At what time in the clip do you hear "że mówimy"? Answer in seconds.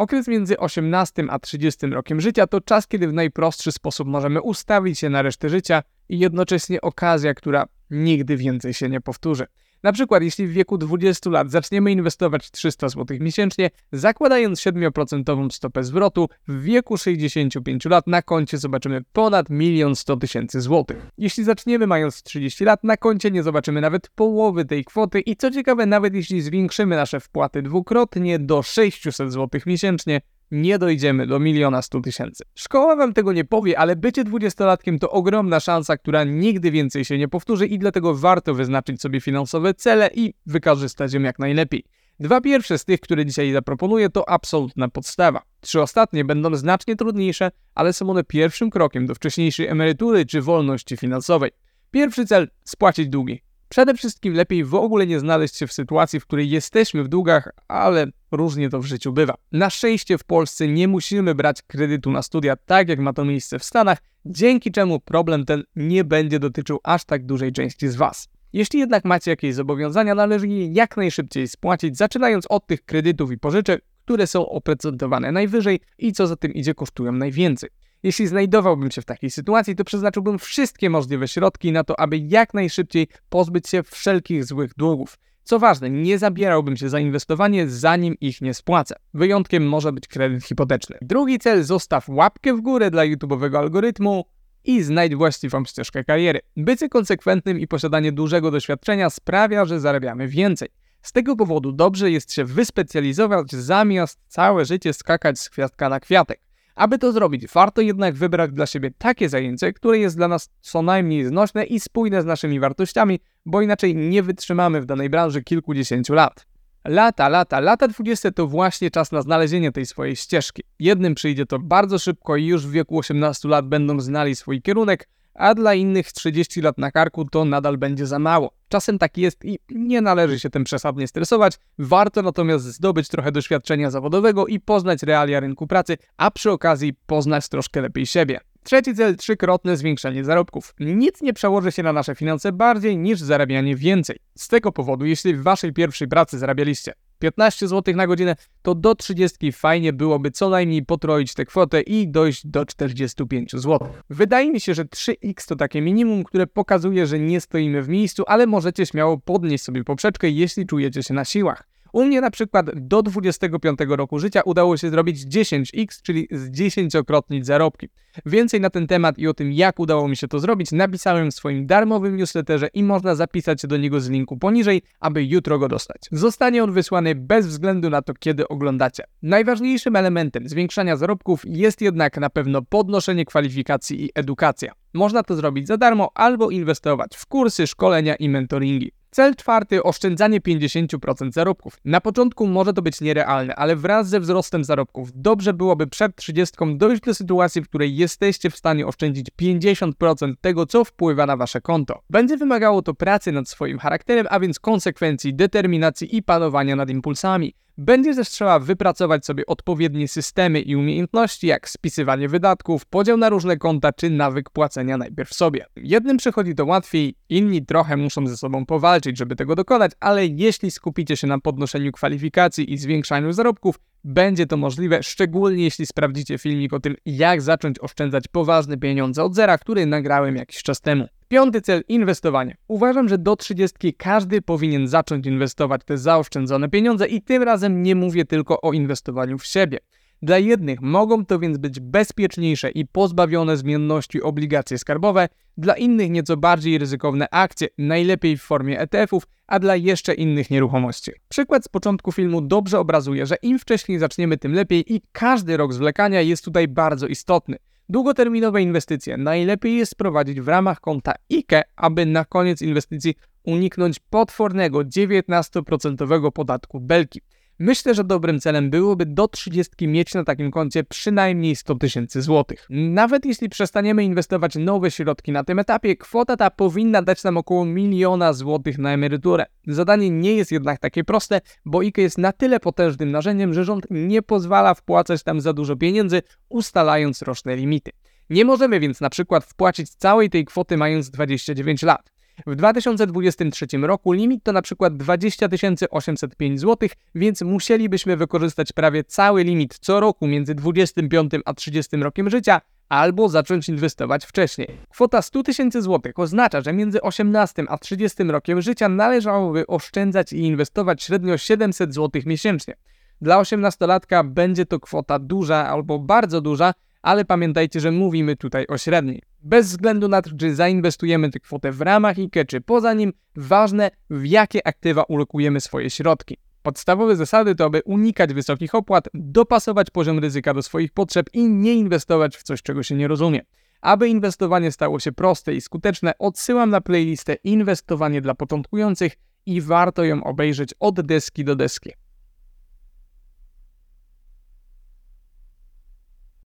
317.80-318.36